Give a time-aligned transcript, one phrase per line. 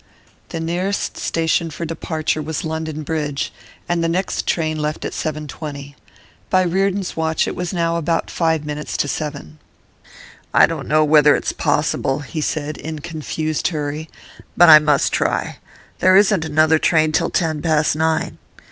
[0.49, 3.53] The nearest station for departure was London Bridge,
[3.87, 5.93] and the next train left at 7.20.
[6.49, 9.59] By Reardon's watch it was now about five minutes to seven.
[10.55, 14.09] 'I don't know whether it's possible,' he said, in confused hurry,
[14.57, 15.59] 'but I must try.
[15.99, 18.39] There isn't another train till ten past nine.